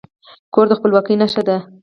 [0.53, 1.57] کور د خپلواکي نښه ده.